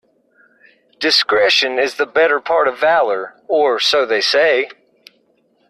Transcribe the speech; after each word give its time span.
Discretion 0.99 1.77
is 1.77 1.97
the 1.97 2.07
better 2.07 2.39
part 2.39 2.67
of 2.67 2.79
valour, 2.79 3.35
or 3.47 3.79
so 3.79 4.03
they 4.03 4.19
say. 4.19 4.71